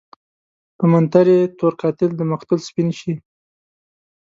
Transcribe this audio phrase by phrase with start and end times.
[0.77, 3.13] په منتر يې تور قاتل دمقتل سپين شي